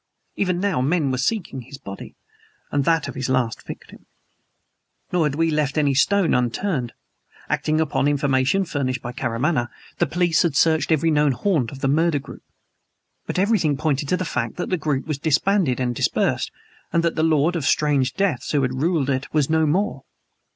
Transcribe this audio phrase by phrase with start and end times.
[0.35, 2.15] Even now men were seeking his body,
[2.71, 4.07] and that of his last victim.
[5.11, 6.93] Nor had we left any stone unturned.
[7.49, 9.67] Acting upon information furnished by Karamaneh,
[9.99, 12.41] the police had searched every known haunt of the murder group.
[13.27, 16.49] But everything pointed to the fact that the group was disbanded and dispersed;
[16.91, 20.03] that the lord of strange deaths who had ruled it was no more.